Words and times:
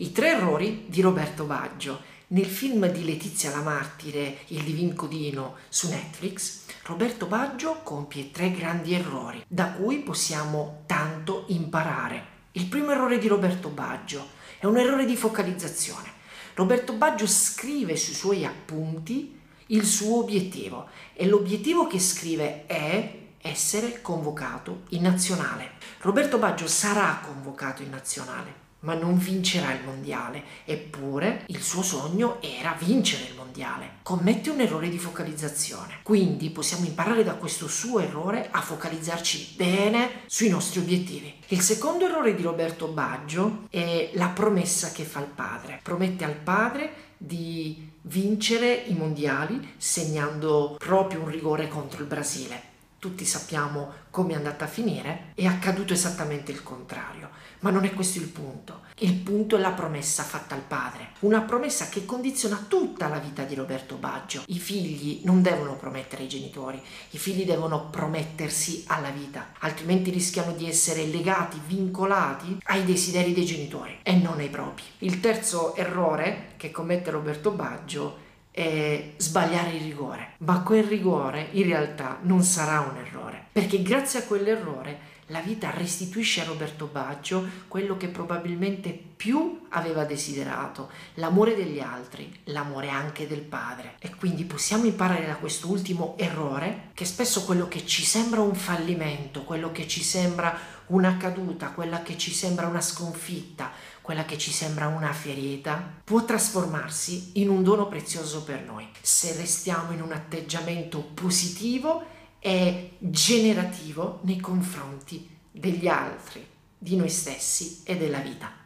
I 0.00 0.12
tre 0.12 0.30
errori 0.30 0.86
di 0.86 1.02
Roberto 1.02 1.44
Baggio. 1.44 2.00
Nel 2.28 2.46
film 2.46 2.86
di 2.86 3.04
Letizia 3.04 3.50
la 3.50 3.60
Martire, 3.60 4.38
Il 4.46 4.62
Divin 4.62 4.94
Codino, 4.94 5.56
su 5.68 5.90
Netflix, 5.90 6.62
Roberto 6.84 7.26
Baggio 7.26 7.80
compie 7.82 8.30
tre 8.30 8.50
grandi 8.50 8.94
errori 8.94 9.44
da 9.46 9.72
cui 9.72 9.98
possiamo 9.98 10.84
tanto 10.86 11.44
imparare. 11.48 12.24
Il 12.52 12.64
primo 12.64 12.92
errore 12.92 13.18
di 13.18 13.28
Roberto 13.28 13.68
Baggio 13.68 14.26
è 14.58 14.64
un 14.64 14.78
errore 14.78 15.04
di 15.04 15.16
focalizzazione. 15.16 16.10
Roberto 16.54 16.94
Baggio 16.94 17.26
scrive 17.26 17.94
sui 17.94 18.14
suoi 18.14 18.46
appunti 18.46 19.38
il 19.66 19.84
suo 19.84 20.20
obiettivo 20.20 20.88
e 21.12 21.26
l'obiettivo 21.26 21.86
che 21.86 22.00
scrive 22.00 22.64
è 22.64 23.18
essere 23.42 24.00
convocato 24.00 24.84
in 24.90 25.02
nazionale. 25.02 25.72
Roberto 26.00 26.38
Baggio 26.38 26.66
sarà 26.66 27.20
convocato 27.22 27.82
in 27.82 27.90
nazionale, 27.90 28.68
ma 28.80 28.94
non 28.94 29.18
vincerà 29.18 29.72
il 29.72 29.84
mondiale, 29.84 30.42
eppure 30.64 31.44
il 31.46 31.62
suo 31.62 31.82
sogno 31.82 32.38
era 32.40 32.76
vincere 32.78 33.24
il 33.24 33.34
mondiale. 33.36 33.98
Commette 34.02 34.50
un 34.50 34.60
errore 34.60 34.88
di 34.88 34.98
focalizzazione, 34.98 35.98
quindi 36.02 36.50
possiamo 36.50 36.86
imparare 36.86 37.24
da 37.24 37.34
questo 37.34 37.68
suo 37.68 38.00
errore 38.00 38.48
a 38.50 38.60
focalizzarci 38.60 39.54
bene 39.56 40.22
sui 40.26 40.48
nostri 40.48 40.80
obiettivi. 40.80 41.34
Il 41.48 41.60
secondo 41.60 42.06
errore 42.06 42.34
di 42.34 42.42
Roberto 42.42 42.86
Baggio 42.86 43.66
è 43.70 44.10
la 44.14 44.28
promessa 44.28 44.92
che 44.92 45.04
fa 45.04 45.20
il 45.20 45.26
padre. 45.26 45.80
Promette 45.82 46.24
al 46.24 46.36
padre 46.36 47.08
di 47.16 47.88
vincere 48.02 48.72
i 48.72 48.94
mondiali 48.94 49.74
segnando 49.76 50.76
proprio 50.78 51.20
un 51.20 51.28
rigore 51.28 51.68
contro 51.68 52.00
il 52.00 52.08
Brasile 52.08 52.69
tutti 53.00 53.24
sappiamo 53.24 53.92
come 54.10 54.34
è 54.34 54.36
andata 54.36 54.66
a 54.66 54.68
finire, 54.68 55.32
è 55.34 55.46
accaduto 55.46 55.94
esattamente 55.94 56.52
il 56.52 56.62
contrario. 56.62 57.30
Ma 57.60 57.70
non 57.70 57.84
è 57.84 57.94
questo 57.94 58.18
il 58.18 58.28
punto. 58.28 58.82
Il 58.98 59.14
punto 59.14 59.56
è 59.56 59.58
la 59.60 59.70
promessa 59.70 60.22
fatta 60.22 60.54
al 60.54 60.60
padre, 60.60 61.12
una 61.20 61.40
promessa 61.40 61.88
che 61.88 62.04
condiziona 62.04 62.64
tutta 62.68 63.08
la 63.08 63.18
vita 63.18 63.44
di 63.44 63.54
Roberto 63.54 63.96
Baggio. 63.96 64.42
I 64.46 64.58
figli 64.58 65.22
non 65.24 65.40
devono 65.40 65.76
promettere 65.76 66.22
ai 66.22 66.28
genitori, 66.28 66.80
i 67.10 67.18
figli 67.18 67.44
devono 67.44 67.88
promettersi 67.88 68.84
alla 68.86 69.10
vita, 69.10 69.52
altrimenti 69.60 70.10
rischiano 70.10 70.52
di 70.52 70.68
essere 70.68 71.06
legati, 71.06 71.58
vincolati 71.66 72.58
ai 72.64 72.84
desideri 72.84 73.32
dei 73.32 73.46
genitori 73.46 73.98
e 74.02 74.14
non 74.16 74.38
ai 74.38 74.50
propri. 74.50 74.82
Il 74.98 75.20
terzo 75.20 75.74
errore 75.74 76.52
che 76.58 76.70
commette 76.70 77.10
Roberto 77.10 77.50
Baggio 77.50 78.16
è 78.16 78.29
eh, 78.52 79.14
sbagliare 79.16 79.70
il 79.72 79.82
rigore, 79.82 80.34
ma 80.38 80.62
quel 80.62 80.84
rigore 80.84 81.48
in 81.52 81.64
realtà 81.64 82.18
non 82.22 82.42
sarà 82.42 82.80
un 82.80 82.96
errore, 82.96 83.46
perché 83.52 83.82
grazie 83.82 84.20
a 84.20 84.24
quell'errore 84.24 85.10
la 85.30 85.40
vita 85.40 85.70
restituisce 85.70 86.40
a 86.40 86.44
Roberto 86.44 86.86
Baggio 86.86 87.48
quello 87.68 87.96
che 87.96 88.08
probabilmente 88.08 88.90
più 88.90 89.66
aveva 89.70 90.04
desiderato, 90.04 90.90
l'amore 91.14 91.54
degli 91.54 91.78
altri, 91.78 92.40
l'amore 92.44 92.88
anche 92.88 93.26
del 93.28 93.42
padre. 93.42 93.94
E 94.00 94.14
quindi 94.14 94.44
possiamo 94.44 94.86
imparare 94.86 95.26
da 95.26 95.36
questo 95.36 95.68
ultimo 95.68 96.14
errore 96.18 96.90
che 96.94 97.04
spesso 97.04 97.44
quello 97.44 97.68
che 97.68 97.86
ci 97.86 98.04
sembra 98.04 98.40
un 98.40 98.54
fallimento, 98.54 99.44
quello 99.44 99.70
che 99.70 99.86
ci 99.86 100.02
sembra 100.02 100.58
una 100.90 101.16
caduta, 101.16 101.70
quella 101.70 102.02
che 102.02 102.16
ci 102.16 102.32
sembra 102.32 102.66
una 102.66 102.80
sconfitta, 102.80 103.70
quella 104.00 104.24
che 104.24 104.38
ci 104.38 104.50
sembra 104.50 104.88
una 104.88 105.12
ferita, 105.12 105.82
può 106.04 106.24
trasformarsi 106.24 107.32
in 107.34 107.48
un 107.48 107.62
dono 107.62 107.88
prezioso 107.88 108.42
per 108.42 108.62
noi 108.62 108.88
se 109.00 109.36
restiamo 109.36 109.92
in 109.92 110.02
un 110.02 110.12
atteggiamento 110.12 111.00
positivo 111.00 112.04
e 112.38 112.96
generativo 112.98 114.20
nei 114.22 114.40
confronti 114.40 115.28
degli 115.50 115.86
altri, 115.88 116.46
di 116.78 116.96
noi 116.96 117.10
stessi 117.10 117.82
e 117.84 117.96
della 117.96 118.20
vita. 118.20 118.58